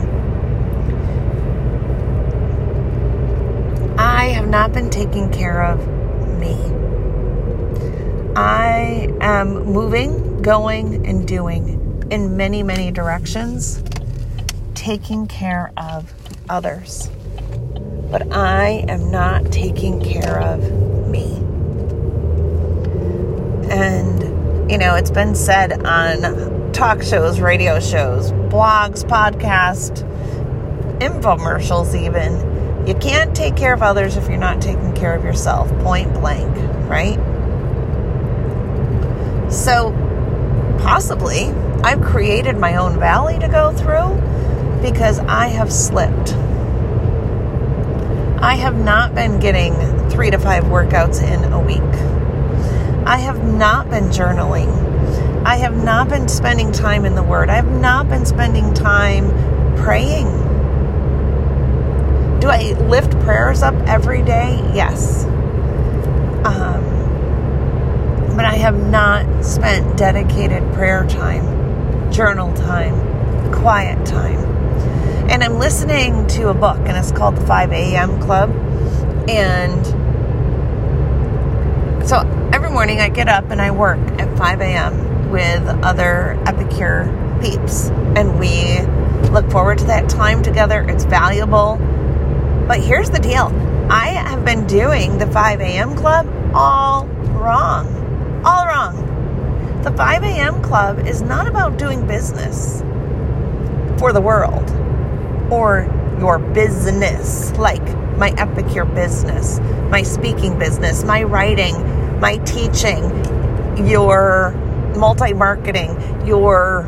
I 3.98 4.28
have 4.28 4.48
not 4.48 4.72
been 4.72 4.90
taking 4.90 5.30
care 5.30 5.62
of 5.62 5.97
me. 6.38 6.54
I 8.36 9.12
am 9.20 9.64
moving, 9.64 10.42
going, 10.42 11.06
and 11.06 11.26
doing 11.26 12.06
in 12.10 12.36
many, 12.36 12.62
many 12.62 12.90
directions, 12.90 13.82
taking 14.74 15.26
care 15.26 15.72
of 15.76 16.12
others 16.48 17.10
but 18.10 18.32
I 18.32 18.84
am 18.88 19.10
not 19.10 19.52
taking 19.52 20.00
care 20.00 20.40
of 20.40 20.60
me. 21.08 21.34
And, 23.70 24.70
you 24.70 24.78
know, 24.78 24.94
it's 24.94 25.10
been 25.10 25.34
said 25.34 25.84
on 25.84 26.72
talk 26.72 27.02
shows, 27.02 27.38
radio 27.38 27.80
shows, 27.80 28.32
blogs, 28.32 29.04
podcasts, 29.04 30.02
infomercials, 31.00 31.94
even. 31.94 32.47
You 32.88 32.94
can't 32.94 33.36
take 33.36 33.54
care 33.54 33.74
of 33.74 33.82
others 33.82 34.16
if 34.16 34.30
you're 34.30 34.38
not 34.38 34.62
taking 34.62 34.94
care 34.94 35.14
of 35.14 35.22
yourself, 35.22 35.68
point 35.80 36.10
blank, 36.14 36.48
right? 36.88 37.18
So, 39.52 39.92
possibly, 40.80 41.50
I've 41.84 42.00
created 42.00 42.56
my 42.56 42.76
own 42.76 42.98
valley 42.98 43.38
to 43.40 43.48
go 43.48 43.72
through 43.72 44.14
because 44.80 45.18
I 45.18 45.48
have 45.48 45.70
slipped. 45.70 46.32
I 48.40 48.54
have 48.54 48.82
not 48.82 49.14
been 49.14 49.38
getting 49.38 49.74
three 50.08 50.30
to 50.30 50.38
five 50.38 50.64
workouts 50.64 51.22
in 51.22 51.52
a 51.52 51.60
week. 51.60 51.82
I 53.06 53.18
have 53.18 53.44
not 53.44 53.90
been 53.90 54.04
journaling. 54.04 55.44
I 55.44 55.56
have 55.56 55.76
not 55.84 56.08
been 56.08 56.26
spending 56.26 56.72
time 56.72 57.04
in 57.04 57.14
the 57.14 57.22
Word. 57.22 57.50
I 57.50 57.56
have 57.56 57.70
not 57.70 58.08
been 58.08 58.24
spending 58.24 58.72
time 58.72 59.28
praying. 59.76 60.47
Do 62.40 62.48
I 62.48 62.72
lift 62.88 63.18
prayers 63.20 63.62
up 63.62 63.74
every 63.86 64.22
day? 64.22 64.60
Yes. 64.74 65.24
Um, 66.44 66.84
but 68.36 68.44
I 68.44 68.54
have 68.54 68.78
not 68.90 69.44
spent 69.44 69.96
dedicated 69.96 70.62
prayer 70.72 71.06
time, 71.06 72.12
journal 72.12 72.54
time, 72.54 73.52
quiet 73.52 74.06
time 74.06 74.48
and 75.28 75.44
I'm 75.44 75.58
listening 75.58 76.26
to 76.28 76.48
a 76.48 76.54
book, 76.54 76.78
and 76.78 76.96
it's 76.96 77.12
called 77.12 77.36
The 77.36 77.46
5 77.46 77.70
a.m. 77.70 78.18
Club. 78.20 78.50
And 79.28 79.86
so 82.08 82.20
every 82.54 82.70
morning 82.70 83.00
I 83.00 83.10
get 83.10 83.28
up 83.28 83.50
and 83.50 83.60
I 83.60 83.70
work 83.70 83.98
at 84.18 84.38
5 84.38 84.60
a.m. 84.62 85.30
with 85.30 85.62
other 85.84 86.42
Epicure 86.46 87.14
peeps, 87.42 87.90
and 88.16 88.38
we 88.40 88.80
look 89.28 89.50
forward 89.50 89.78
to 89.78 89.84
that 89.84 90.08
time 90.08 90.42
together. 90.42 90.80
It's 90.88 91.04
valuable. 91.04 91.74
But 92.68 92.80
here's 92.80 93.08
the 93.08 93.18
deal 93.18 93.46
I 93.90 94.08
have 94.08 94.44
been 94.44 94.66
doing 94.66 95.16
the 95.16 95.26
5 95.26 95.60
a.m. 95.60 95.96
club 95.96 96.28
all 96.54 97.06
wrong. 97.06 98.42
All 98.44 98.66
wrong. 98.66 99.82
The 99.82 99.90
5 99.92 100.22
a.m. 100.22 100.62
club 100.62 101.06
is 101.06 101.22
not 101.22 101.46
about 101.48 101.78
doing 101.78 102.06
business 102.06 102.82
for 103.98 104.12
the 104.12 104.20
world 104.20 104.70
or 105.50 105.88
your 106.20 106.38
business, 106.38 107.52
like 107.52 107.82
my 108.18 108.34
epicure 108.36 108.84
business, 108.84 109.60
my 109.88 110.02
speaking 110.02 110.58
business, 110.58 111.04
my 111.04 111.22
writing, 111.22 111.74
my 112.20 112.36
teaching, 112.38 113.02
your 113.86 114.50
multi 114.94 115.32
marketing, 115.32 115.96
your 116.26 116.82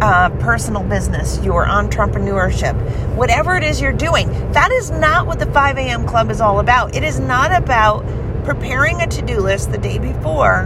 uh, 0.00 0.30
personal 0.40 0.82
business, 0.82 1.42
your 1.44 1.66
entrepreneurship, 1.66 2.74
whatever 3.14 3.56
it 3.56 3.62
is 3.62 3.80
you're 3.80 3.92
doing. 3.92 4.28
That 4.52 4.70
is 4.72 4.90
not 4.90 5.26
what 5.26 5.38
the 5.38 5.46
5 5.46 5.78
a.m. 5.78 6.06
club 6.06 6.30
is 6.30 6.40
all 6.40 6.60
about. 6.60 6.94
It 6.94 7.04
is 7.04 7.20
not 7.20 7.54
about 7.54 8.04
preparing 8.44 9.00
a 9.00 9.06
to 9.06 9.22
do 9.22 9.40
list 9.40 9.70
the 9.72 9.78
day 9.78 9.98
before 9.98 10.64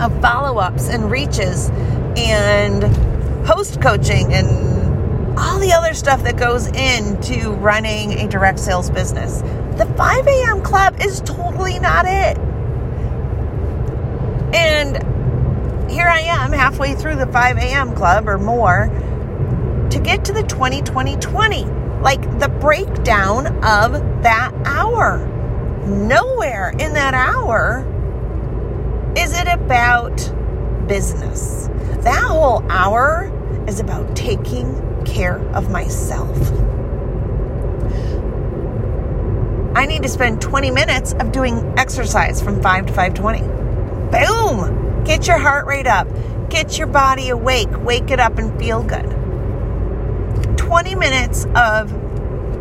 of 0.00 0.20
follow 0.20 0.58
ups 0.58 0.88
and 0.88 1.10
reaches 1.10 1.70
and 2.16 2.84
host 3.46 3.80
coaching 3.80 4.32
and 4.32 5.38
all 5.38 5.58
the 5.58 5.72
other 5.72 5.94
stuff 5.94 6.22
that 6.22 6.36
goes 6.36 6.66
into 6.68 7.52
running 7.54 8.12
a 8.12 8.28
direct 8.28 8.58
sales 8.58 8.90
business. 8.90 9.40
The 9.78 9.92
5 9.96 10.26
a.m. 10.26 10.62
club 10.62 11.00
is 11.00 11.20
totally 11.22 11.78
not 11.78 12.04
it. 12.06 12.38
And 14.54 15.11
here 15.92 16.08
I 16.08 16.20
am 16.20 16.52
halfway 16.52 16.94
through 16.94 17.16
the 17.16 17.26
5 17.26 17.58
a.m. 17.58 17.94
club 17.94 18.26
or 18.26 18.38
more 18.38 18.88
to 19.90 20.00
get 20.00 20.24
to 20.24 20.32
the 20.32 20.42
20 20.42 20.80
20 20.82 21.16
20, 21.16 21.64
like 22.00 22.22
the 22.38 22.48
breakdown 22.48 23.46
of 23.62 23.92
that 24.22 24.52
hour. 24.64 25.28
Nowhere 25.86 26.70
in 26.70 26.94
that 26.94 27.12
hour 27.12 27.84
is 29.16 29.38
it 29.38 29.48
about 29.48 30.16
business. 30.88 31.68
That 32.04 32.24
whole 32.24 32.64
hour 32.70 33.30
is 33.68 33.78
about 33.78 34.16
taking 34.16 35.04
care 35.04 35.38
of 35.54 35.70
myself. 35.70 36.38
I 39.76 39.84
need 39.86 40.02
to 40.02 40.08
spend 40.08 40.40
20 40.40 40.70
minutes 40.70 41.12
of 41.14 41.32
doing 41.32 41.74
exercise 41.76 42.40
from 42.40 42.62
5 42.62 42.86
to 42.86 42.92
5:20. 42.92 43.42
Boom! 44.10 44.81
Get 45.04 45.26
your 45.26 45.38
heart 45.38 45.66
rate 45.66 45.86
up. 45.86 46.08
Get 46.48 46.78
your 46.78 46.86
body 46.86 47.30
awake. 47.30 47.68
Wake 47.84 48.10
it 48.10 48.20
up 48.20 48.38
and 48.38 48.58
feel 48.58 48.82
good. 48.82 49.08
20 50.58 50.94
minutes 50.94 51.46
of 51.54 51.92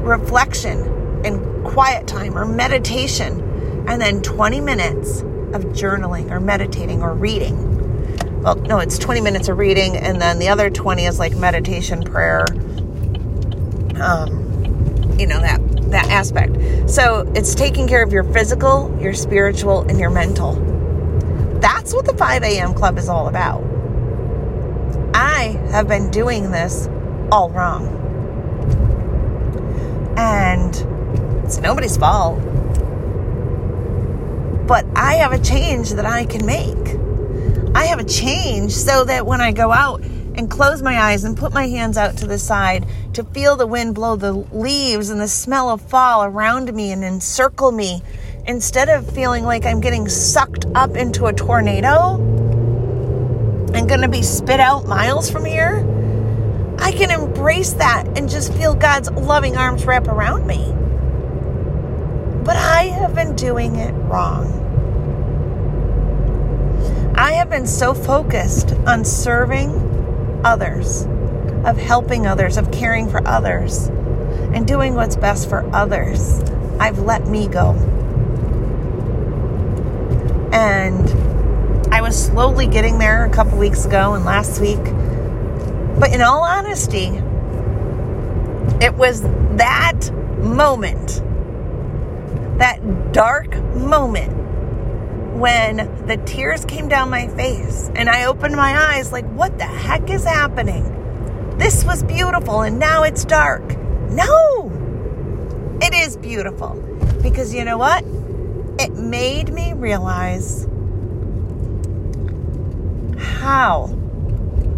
reflection 0.04 0.80
and 1.26 1.66
quiet 1.66 2.08
time 2.08 2.38
or 2.38 2.46
meditation 2.46 3.86
and 3.88 4.02
then 4.02 4.22
20 4.22 4.62
minutes 4.62 5.22
of 5.22 5.64
journaling 5.74 6.32
or 6.32 6.40
meditating 6.40 7.02
or 7.02 7.14
reading 7.14 7.72
well, 8.42 8.56
no, 8.56 8.80
it's 8.80 8.98
20 8.98 9.22
minutes 9.22 9.50
of 9.50 9.60
reading, 9.60 9.96
and 9.96 10.20
then 10.20 10.40
the 10.40 10.48
other 10.48 10.72
20 10.72 11.06
is 11.06 11.20
like 11.20 11.36
meditation, 11.36 12.02
prayer, 12.02 12.46
um, 14.02 15.16
you 15.20 15.28
know, 15.28 15.40
that, 15.40 15.62
that 15.92 16.08
aspect. 16.10 16.90
So 16.90 17.32
it's 17.36 17.54
taking 17.54 17.88
care 17.88 18.04
of 18.04 18.12
your 18.12 18.24
physical, 18.24 18.98
your 19.00 19.14
spiritual, 19.14 19.82
and 19.82 20.00
your 20.00 20.10
mental. 20.10 20.71
That's 21.62 21.94
what 21.94 22.06
the 22.06 22.16
5 22.18 22.44
a.m. 22.44 22.74
club 22.74 22.98
is 22.98 23.08
all 23.08 23.28
about. 23.28 23.64
I 25.14 25.60
have 25.72 25.88
been 25.88 26.10
doing 26.10 26.52
this 26.52 26.88
all 27.32 27.50
wrong. 27.52 27.88
And 30.18 30.76
it's 31.46 31.60
nobody's 31.60 31.98
fault. 31.98 32.40
But 34.68 34.86
I 34.96 35.16
have 35.16 35.34
a 35.34 35.40
change 35.40 35.92
that 35.92 36.06
I 36.06 36.26
can 36.26 36.46
make. 36.46 36.78
I 37.76 37.86
have 37.86 38.00
a 38.00 38.04
change 38.04 38.74
so 38.74 39.04
that 39.06 39.26
when 39.26 39.42
I 39.42 39.52
go 39.52 39.72
out 39.72 40.02
and 40.36 40.50
close 40.50 40.82
my 40.82 41.00
eyes 41.00 41.24
and 41.24 41.38
put 41.38 41.54
my 41.54 41.68
hands 41.68 41.98
out 41.98 42.18
to 42.18 42.28
the 42.28 42.40
side 42.40 42.86
to 43.14 43.24
feel 43.24 43.56
the 43.56 43.68
wind 43.68 43.96
blow 43.96 44.16
the 44.16 44.34
leaves 44.34 45.10
and 45.10 45.20
the 45.20 45.28
smell 45.28 45.70
of 45.70 45.82
fall 45.82 46.24
around 46.24 46.74
me 46.74 46.92
and 46.92 47.04
encircle 47.04 47.72
me, 47.72 48.02
instead 48.46 48.90
of 48.90 49.10
feeling 49.10 49.44
like 49.44 49.66
I'm 49.66 49.82
getting 49.82 50.10
sucked 50.10 50.66
up 50.74 50.96
into 50.96 51.26
a 51.28 51.34
tornado 51.34 52.16
and 53.74 53.88
going 53.88 54.02
to 54.02 54.08
be 54.08 54.24
spit 54.24 54.60
out 54.60 54.88
miles 54.88 55.30
from 55.30 55.46
here, 55.46 55.86
I 56.80 56.92
can 56.92 57.12
embrace 57.12 57.74
that 57.74 58.08
and 58.18 58.30
just 58.30 58.54
feel 58.54 58.74
God's 58.74 59.12
loving 59.12 59.56
arms 59.56 59.86
wrap 59.86 60.08
around 60.08 60.48
me. 60.48 60.74
But 62.44 62.58
I 62.58 62.86
have 62.86 63.14
been 63.14 63.36
doing 63.36 63.76
it 63.76 63.92
wrong. 63.92 64.58
I 67.16 67.34
have 67.34 67.50
been 67.50 67.68
so 67.68 67.94
focused 67.94 68.72
on 68.88 69.06
serving 69.06 70.42
others, 70.44 71.04
of 71.66 71.78
helping 71.78 72.26
others, 72.26 72.58
of 72.58 72.72
caring 72.72 73.08
for 73.08 73.26
others, 73.28 73.88
and 74.54 74.68
doing 74.68 74.96
what's 74.96 75.16
best 75.16 75.48
for 75.48 75.70
others. 75.76 76.42
I've 76.80 76.98
let 76.98 77.28
me 77.28 77.48
go. 77.48 77.76
And 80.52 81.94
I 81.94 82.02
was 82.02 82.26
slowly 82.26 82.68
getting 82.68 83.00
there 83.00 83.26
a 83.26 83.30
couple 83.30 83.58
weeks 83.58 83.86
ago 83.86 84.14
and 84.14 84.26
last 84.26 84.62
week. 84.62 84.84
But 86.00 86.14
in 86.14 86.22
all 86.22 86.44
honesty, 86.44 87.08
it 88.84 88.96
was 88.96 89.22
that 89.58 90.12
moment, 90.40 91.22
that 92.58 93.14
dark 93.14 93.56
moment 93.76 94.38
when 95.38 95.78
the 96.08 96.18
tears 96.18 96.66
came 96.66 96.88
down 96.88 97.10
my 97.10 97.28
face 97.30 97.90
and 97.96 98.10
I 98.10 98.26
opened 98.26 98.56
my 98.56 98.94
eyes, 98.94 99.12
like, 99.12 99.26
what 99.32 99.58
the 99.58 99.66
heck 99.66 100.10
is 100.10 100.24
happening? 100.24 100.98
This 101.58 101.84
was 101.84 102.04
beautiful 102.04 102.62
and 102.62 102.80
now 102.80 103.04
it's 103.04 103.26
dark. 103.26 103.78
No, 104.12 104.72
it 105.82 105.94
is 105.94 106.18
beautiful 106.18 106.76
because 107.22 107.54
you 107.54 107.64
know 107.66 107.78
what? 107.78 108.04
It 108.80 108.94
made 108.94 109.54
me 109.54 109.74
realize 109.74 110.68
how 113.18 113.88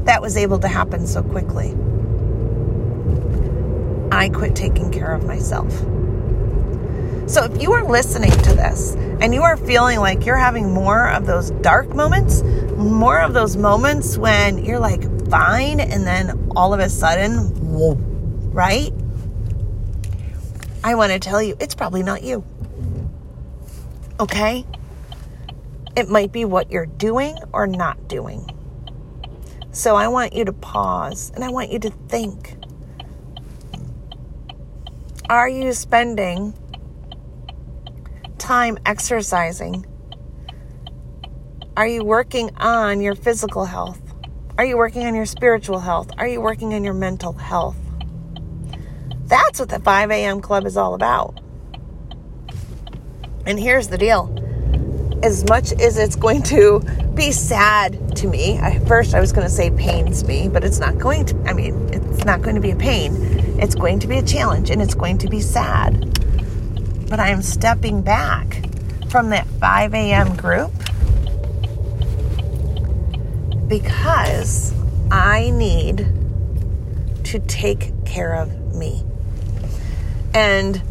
that 0.06 0.22
was 0.22 0.38
able 0.38 0.60
to 0.60 0.68
happen 0.68 1.08
so 1.08 1.24
quickly. 1.24 1.74
I 4.12 4.30
quit 4.30 4.56
taking 4.56 4.92
care 4.92 5.14
of 5.14 5.26
myself. 5.26 5.72
So 7.30 7.46
if 7.46 7.62
you 7.62 7.72
are 7.74 7.84
listening 7.84 8.32
to 8.32 8.54
this 8.54 8.96
and 9.22 9.34
you 9.34 9.42
are 9.44 9.58
feeling 9.58 10.00
like 10.00 10.26
you're 10.26 10.36
having 10.36 10.72
more 10.72 11.08
of 11.10 11.26
those 11.26 11.52
dark 11.52 11.90
moments, 11.96 12.44
more 12.78 13.20
of 13.20 13.34
those 13.34 13.56
moments 13.56 14.18
when 14.18 14.64
you're 14.64 14.80
like 14.80 15.04
fine 15.30 15.80
and 15.80 16.06
then 16.06 16.50
all 16.56 16.74
of 16.74 16.80
a 16.80 16.90
sudden, 16.90 17.38
whoa, 17.74 17.94
right? 18.52 18.92
I 20.84 20.96
want 20.96 21.14
to 21.14 21.20
tell 21.20 21.42
you, 21.42 21.56
it's 21.60 21.76
probably 21.76 22.04
not 22.04 22.24
you. 22.24 22.44
Okay? 24.24 24.66
It 25.98 26.08
might 26.08 26.32
be 26.32 26.46
what 26.46 26.72
you're 26.72 26.86
doing 26.86 27.38
or 27.52 27.68
not 27.68 28.08
doing. 28.08 28.50
So 29.74 29.98
I 29.98 30.08
want 30.08 30.32
you 30.32 30.46
to 30.46 30.54
pause 30.54 31.30
and 31.36 31.44
I 31.44 31.50
want 31.50 31.72
you 31.72 31.80
to 31.80 31.90
think. 32.08 32.56
Are 35.30 35.50
you 35.50 35.74
spending 35.74 36.54
time 38.38 38.78
exercising? 38.86 39.86
Are 41.76 41.88
you 41.88 42.06
working 42.06 42.56
on 42.56 43.02
your 43.02 43.16
physical 43.16 43.66
health? 43.66 44.00
Are 44.58 44.64
you 44.64 44.78
working 44.78 45.06
on 45.06 45.16
your 45.16 45.26
spiritual 45.26 45.80
health? 45.80 46.12
Are 46.18 46.28
you 46.30 46.40
working 46.40 46.74
on 46.74 46.86
your 46.86 46.94
mental 46.94 47.34
health? 47.34 47.76
That's 49.26 49.60
what 49.60 49.68
the 49.68 49.82
5 49.82 50.12
a.m. 50.12 50.40
club 50.40 50.66
is 50.66 50.78
all 50.78 50.94
about. 50.94 51.43
And 53.46 53.60
here's 53.60 53.88
the 53.88 53.98
deal 53.98 54.40
as 55.24 55.48
much 55.48 55.72
as 55.74 55.98
it's 55.98 56.18
going 56.18 56.44
to 56.44 56.82
be 57.16 57.32
sad 57.32 58.18
to 58.18 58.28
me, 58.28 58.60
I, 58.60 58.80
first 58.80 59.14
I 59.14 59.22
was 59.22 59.32
going 59.32 59.48
to 59.48 59.54
say 59.54 59.72
pains 59.72 60.26
me, 60.26 60.50
but 60.50 60.66
it's 60.66 60.80
not 60.80 60.98
going 60.98 61.26
to, 61.28 61.44
I 61.46 61.54
mean, 61.54 61.90
it's 61.94 62.26
not 62.26 62.42
going 62.42 62.56
to 62.56 62.62
be 62.62 62.72
a 62.72 62.76
pain. 62.76 63.16
It's 63.58 63.74
going 63.76 64.00
to 64.00 64.08
be 64.08 64.18
a 64.18 64.24
challenge 64.24 64.70
and 64.70 64.82
it's 64.82 64.96
going 64.96 65.20
to 65.20 65.30
be 65.30 65.40
sad 65.40 66.14
but 67.14 67.20
I'm 67.20 67.44
stepping 67.44 68.02
back 68.02 68.66
from 69.10 69.30
that 69.30 69.46
5 69.46 69.94
a.m. 69.94 70.36
group 70.36 70.72
because 73.68 74.74
I 75.12 75.52
need 75.52 76.08
to 77.26 77.38
take 77.38 78.04
care 78.04 78.34
of 78.34 78.74
me. 78.74 79.04
And 80.34 80.82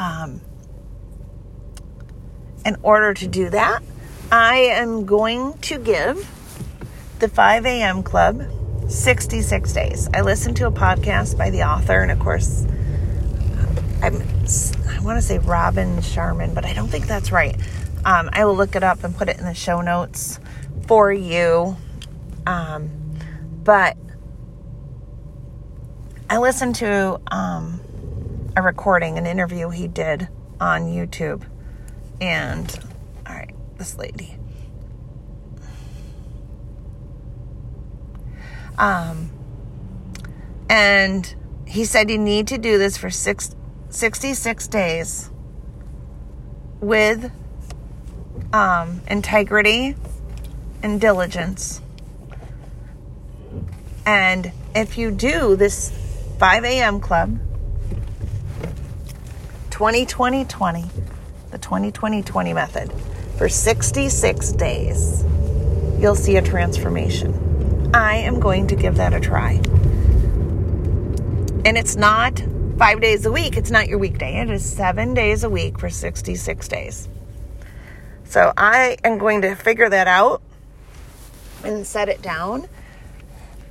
um, 0.00 0.40
in 2.64 2.76
order 2.82 3.12
to 3.14 3.26
do 3.26 3.50
that, 3.50 3.82
I 4.32 4.56
am 4.56 5.04
going 5.04 5.58
to 5.58 5.78
give 5.78 6.28
the 7.18 7.28
5 7.28 7.66
a.m. 7.66 8.02
club 8.02 8.42
66 8.88 9.72
days. 9.72 10.08
I 10.14 10.22
listened 10.22 10.56
to 10.56 10.66
a 10.66 10.70
podcast 10.70 11.36
by 11.36 11.50
the 11.50 11.62
author, 11.64 12.00
and 12.00 12.10
of 12.10 12.18
course, 12.18 12.64
I'm, 14.02 14.16
I 14.88 15.00
want 15.02 15.18
to 15.18 15.22
say 15.22 15.38
Robin 15.38 16.00
Sharman, 16.00 16.54
but 16.54 16.64
I 16.64 16.72
don't 16.72 16.88
think 16.88 17.06
that's 17.06 17.30
right. 17.30 17.54
Um, 18.04 18.30
I 18.32 18.46
will 18.46 18.56
look 18.56 18.74
it 18.74 18.82
up 18.82 19.04
and 19.04 19.14
put 19.14 19.28
it 19.28 19.38
in 19.38 19.44
the 19.44 19.54
show 19.54 19.82
notes 19.82 20.40
for 20.86 21.12
you. 21.12 21.76
Um, 22.46 22.90
but 23.62 23.98
I 26.30 26.38
listened 26.38 26.76
to 26.76 27.20
um, 27.30 27.80
a 28.56 28.62
recording, 28.62 29.18
an 29.18 29.26
interview 29.26 29.70
he 29.70 29.88
did 29.88 30.28
on 30.60 30.82
YouTube. 30.82 31.44
And, 32.20 32.78
all 33.26 33.34
right, 33.34 33.54
this 33.78 33.96
lady. 33.96 34.36
Um, 38.78 39.30
and 40.68 41.34
he 41.66 41.84
said 41.84 42.10
you 42.10 42.18
need 42.18 42.46
to 42.48 42.58
do 42.58 42.78
this 42.78 42.96
for 42.96 43.10
six, 43.10 43.54
66 43.90 44.68
days 44.68 45.30
with 46.80 47.30
um, 48.52 49.02
integrity 49.06 49.96
and 50.82 51.00
diligence. 51.00 51.80
And 54.06 54.52
if 54.74 54.96
you 54.96 55.10
do 55.10 55.56
this 55.56 55.92
5 56.38 56.64
a.m. 56.64 57.00
club, 57.00 57.38
2020 59.80 60.44
20, 60.44 60.82
the 61.52 61.56
2020 61.56 62.20
20 62.22 62.52
method, 62.52 62.92
for 63.38 63.48
66 63.48 64.52
days, 64.52 65.24
you'll 65.98 66.14
see 66.14 66.36
a 66.36 66.42
transformation. 66.42 67.90
I 67.94 68.16
am 68.16 68.40
going 68.40 68.66
to 68.66 68.76
give 68.76 68.96
that 68.96 69.14
a 69.14 69.20
try. 69.20 69.52
And 71.64 71.78
it's 71.78 71.96
not 71.96 72.44
five 72.76 73.00
days 73.00 73.24
a 73.24 73.32
week, 73.32 73.56
it's 73.56 73.70
not 73.70 73.88
your 73.88 73.96
weekday. 73.96 74.42
It 74.42 74.50
is 74.50 74.70
seven 74.70 75.14
days 75.14 75.44
a 75.44 75.48
week 75.48 75.78
for 75.78 75.88
66 75.88 76.68
days. 76.68 77.08
So 78.24 78.52
I 78.58 78.98
am 79.02 79.16
going 79.16 79.40
to 79.40 79.54
figure 79.54 79.88
that 79.88 80.06
out 80.06 80.42
and 81.64 81.86
set 81.86 82.10
it 82.10 82.20
down 82.20 82.68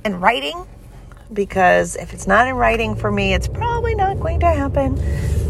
in 0.04 0.18
writing 0.18 0.66
because 1.32 1.94
if 1.94 2.12
it's 2.12 2.26
not 2.26 2.48
in 2.48 2.56
writing 2.56 2.96
for 2.96 3.12
me, 3.12 3.32
it's 3.32 3.46
probably 3.46 3.94
not 3.94 4.18
going 4.18 4.40
to 4.40 4.46
happen. 4.46 4.98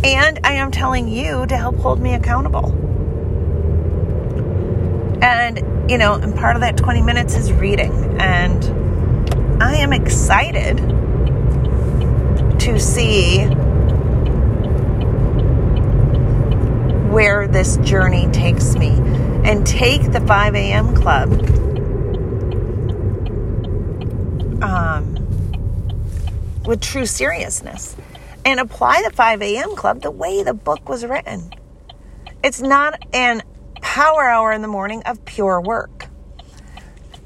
And 0.02 0.40
I 0.44 0.54
am 0.54 0.70
telling 0.70 1.08
you 1.08 1.46
to 1.46 1.56
help 1.56 1.76
hold 1.76 2.00
me 2.00 2.14
accountable. 2.14 2.70
And, 5.22 5.90
you 5.90 5.98
know, 5.98 6.14
and 6.14 6.34
part 6.34 6.56
of 6.56 6.62
that 6.62 6.78
20 6.78 7.02
minutes 7.02 7.36
is 7.36 7.52
reading. 7.52 7.92
And 8.18 9.62
I 9.62 9.76
am 9.76 9.92
excited 9.92 10.78
to 12.60 12.80
see 12.80 13.44
where 17.10 17.46
this 17.46 17.76
journey 17.78 18.26
takes 18.32 18.76
me 18.76 18.92
and 19.44 19.66
take 19.66 20.12
the 20.12 20.20
5 20.20 20.54
a.m. 20.54 20.94
club 20.94 21.30
um, 24.62 25.14
with 26.64 26.80
true 26.80 27.04
seriousness 27.04 27.96
and 28.44 28.60
apply 28.60 29.02
the 29.04 29.14
5 29.14 29.42
a.m. 29.42 29.76
club 29.76 30.02
the 30.02 30.10
way 30.10 30.42
the 30.42 30.54
book 30.54 30.88
was 30.88 31.04
written. 31.04 31.52
It's 32.42 32.60
not 32.60 33.02
an 33.12 33.42
power 33.80 34.28
hour 34.28 34.52
in 34.52 34.62
the 34.62 34.68
morning 34.68 35.02
of 35.04 35.24
pure 35.24 35.60
work. 35.60 36.08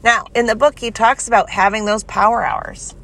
Now, 0.03 0.27
in 0.35 0.47
the 0.47 0.57
book, 0.57 0.79
he 0.79 0.91
talks 0.91 1.29
about 1.29 1.51
having 1.51 1.85
those 1.85 2.05
power 2.05 2.45
hours. 2.45 2.95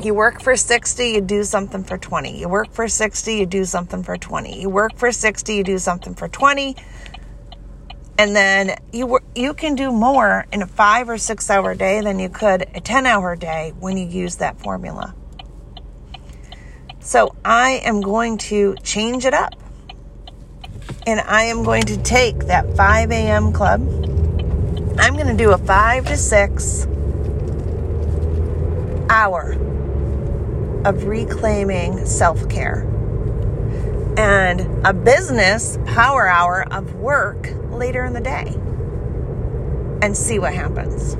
You 0.00 0.14
work 0.14 0.40
for 0.40 0.56
60, 0.56 1.08
you 1.08 1.20
do 1.20 1.42
something 1.44 1.84
for 1.84 1.98
20. 1.98 2.38
You 2.38 2.48
work 2.48 2.72
for 2.72 2.88
60, 2.88 3.34
you 3.34 3.46
do 3.46 3.64
something 3.64 4.02
for 4.02 4.16
20. 4.16 4.60
You 4.60 4.70
work 4.70 4.96
for 4.96 5.10
60, 5.10 5.54
you 5.54 5.64
do 5.64 5.78
something 5.78 6.14
for 6.14 6.28
20 6.28 6.76
and 8.18 8.34
then 8.34 8.76
you 8.92 9.20
you 9.34 9.54
can 9.54 9.76
do 9.76 9.92
more 9.92 10.44
in 10.52 10.60
a 10.60 10.66
5 10.66 11.08
or 11.08 11.18
6 11.18 11.50
hour 11.50 11.74
day 11.74 12.00
than 12.00 12.18
you 12.18 12.28
could 12.28 12.62
a 12.74 12.80
10 12.80 13.06
hour 13.06 13.36
day 13.36 13.72
when 13.78 13.96
you 13.96 14.06
use 14.06 14.36
that 14.36 14.58
formula. 14.60 15.14
So 17.08 17.34
I 17.42 17.80
am 17.84 18.02
going 18.02 18.36
to 18.52 18.76
change 18.82 19.24
it 19.24 19.32
up. 19.32 19.54
And 21.06 21.20
I 21.20 21.44
am 21.44 21.64
going 21.64 21.84
to 21.84 21.96
take 21.96 22.40
that 22.48 22.76
5 22.76 23.10
a.m. 23.10 23.50
club. 23.50 23.80
I'm 24.98 25.14
going 25.14 25.28
to 25.28 25.34
do 25.34 25.52
a 25.52 25.56
5 25.56 26.04
to 26.04 26.16
6 26.18 26.86
hour 29.08 29.52
of 30.84 31.04
reclaiming 31.04 32.04
self 32.04 32.46
care 32.50 32.82
and 34.18 34.86
a 34.86 34.92
business 34.92 35.78
power 35.86 36.28
hour 36.28 36.70
of 36.70 36.94
work 36.96 37.54
later 37.70 38.04
in 38.04 38.12
the 38.12 38.20
day 38.20 38.52
and 40.02 40.14
see 40.14 40.38
what 40.38 40.52
happens. 40.52 41.14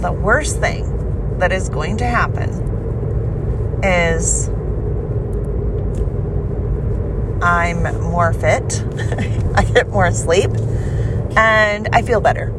The 0.00 0.12
worst 0.12 0.60
thing 0.60 1.38
that 1.38 1.50
is 1.50 1.68
going 1.68 1.96
to 1.96 2.06
happen 2.06 2.71
is 3.82 4.48
I'm 7.42 7.82
more 8.02 8.32
fit, 8.32 8.84
I 9.54 9.64
get 9.64 9.88
more 9.88 10.10
sleep, 10.12 10.50
and 11.36 11.88
I 11.92 12.02
feel 12.02 12.20
better. 12.20 12.52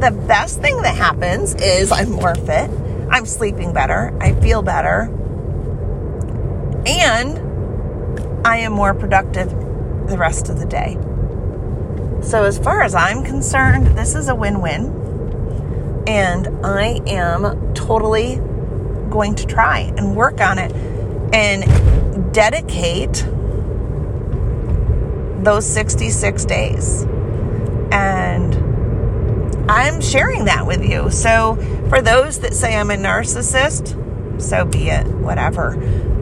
The 0.00 0.10
best 0.10 0.60
thing 0.60 0.82
that 0.82 0.96
happens 0.96 1.54
is 1.56 1.92
I'm 1.92 2.10
more 2.10 2.34
fit, 2.34 2.70
I'm 3.10 3.26
sleeping 3.26 3.72
better, 3.72 4.16
I 4.20 4.32
feel 4.40 4.62
better, 4.62 5.02
and 6.86 8.46
I 8.46 8.58
am 8.58 8.72
more 8.72 8.94
productive 8.94 9.50
the 10.08 10.16
rest 10.16 10.48
of 10.48 10.58
the 10.58 10.66
day. 10.66 10.96
So, 12.22 12.44
as 12.44 12.58
far 12.58 12.82
as 12.82 12.94
I'm 12.94 13.24
concerned, 13.24 13.98
this 13.98 14.14
is 14.14 14.28
a 14.28 14.34
win 14.34 14.60
win. 14.60 16.04
And 16.06 16.48
I 16.64 17.00
am 17.06 17.74
totally 17.74 18.40
going 19.08 19.34
to 19.36 19.46
try 19.46 19.80
and 19.96 20.14
work 20.14 20.40
on 20.40 20.58
it 20.58 20.72
and 21.32 22.32
dedicate 22.32 23.24
those 25.44 25.66
66 25.66 26.44
days. 26.44 27.02
And 27.90 28.54
I'm 29.70 30.00
sharing 30.00 30.46
that 30.46 30.66
with 30.66 30.84
you. 30.84 31.10
So, 31.10 31.56
for 31.88 32.00
those 32.02 32.40
that 32.40 32.54
say 32.54 32.76
I'm 32.76 32.90
a 32.90 32.96
narcissist, 32.96 34.40
so 34.40 34.64
be 34.64 34.88
it, 34.88 35.06
whatever. 35.06 35.74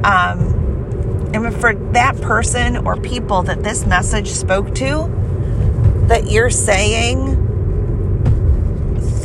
Um, 0.05 1.33
and 1.35 1.55
for 1.55 1.75
that 1.93 2.21
person 2.21 2.79
or 2.87 2.97
people 2.97 3.43
that 3.45 3.63
this 3.63 3.85
message 3.87 4.29
spoke 4.29 4.75
to, 4.77 5.11
that 6.09 6.31
you're 6.31 6.51
saying, 6.51 7.43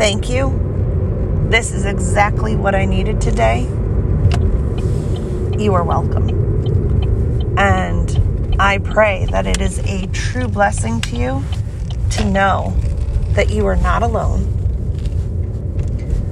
Thank 0.02 0.30
you. 0.30 0.61
This 1.52 1.74
is 1.74 1.86
exactly 1.86 2.56
what 2.56 2.76
I 2.76 2.86
needed 2.86 3.20
today. 3.20 3.64
You 5.60 5.74
are 5.74 5.84
welcome. 5.84 6.30
And 7.58 8.56
I 8.58 8.78
pray 8.78 9.26
that 9.32 9.46
it 9.46 9.60
is 9.60 9.80
a 9.80 10.08
true 10.14 10.48
blessing 10.48 11.02
to 11.02 11.18
you 11.18 11.44
to 12.12 12.24
know 12.24 12.74
that 13.34 13.50
you 13.50 13.66
are 13.68 13.76
not 13.76 14.02
alone, 14.02 14.48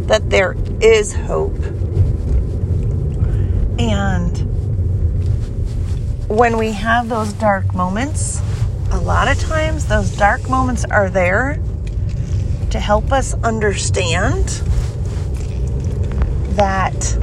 that 0.08 0.30
there 0.30 0.56
is 0.80 1.14
hope. 1.14 1.58
And 3.78 4.38
when 6.30 6.58
we 6.58 6.72
have 6.72 7.10
those 7.10 7.34
dark 7.34 7.76
moments, 7.76 8.40
a 8.92 8.98
lot 9.02 9.28
of 9.28 9.38
times 9.38 9.86
those 9.86 10.16
dark 10.16 10.50
moments 10.50 10.86
are 10.86 11.10
there 11.10 11.60
to 12.70 12.80
help 12.80 13.12
us 13.12 13.34
understand 13.44 14.64
that 16.60 17.18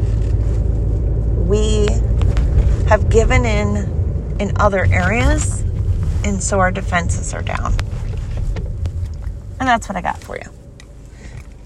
we 1.46 1.86
have 2.88 3.08
given 3.10 3.44
in 3.44 4.36
in 4.40 4.56
other 4.56 4.84
areas 4.86 5.60
and 6.24 6.42
so 6.42 6.58
our 6.58 6.70
defenses 6.70 7.32
are 7.32 7.42
down. 7.42 7.72
And 9.60 9.68
that's 9.68 9.88
what 9.88 9.96
I 9.96 10.00
got 10.00 10.18
for 10.18 10.36
you. 10.36 10.50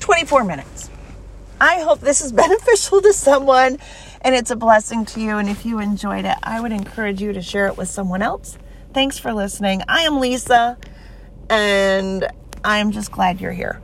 24 0.01 0.45
minutes. 0.45 0.91
I 1.61 1.81
hope 1.81 2.01
this 2.01 2.21
is 2.21 2.33
beneficial 2.45 3.01
to 3.01 3.13
someone 3.13 3.79
and 4.21 4.35
it's 4.35 4.51
a 4.51 4.57
blessing 4.57 5.05
to 5.07 5.21
you. 5.21 5.39
And 5.39 5.49
if 5.49 5.65
you 5.65 5.79
enjoyed 5.79 6.25
it, 6.25 6.37
I 6.43 6.61
would 6.61 6.73
encourage 6.73 7.23
you 7.23 7.33
to 7.33 7.43
share 7.43 7.67
it 7.67 7.77
with 7.77 7.89
someone 7.89 8.23
else 8.23 8.59
Thanks 8.93 9.19
for 9.19 9.33
listening. 9.33 9.83
I 9.87 10.01
am 10.01 10.19
Lisa, 10.19 10.77
and 11.49 12.27
I'm 12.65 12.91
just 12.91 13.13
glad 13.13 13.41
you're 13.41 13.53
here. 13.53 13.81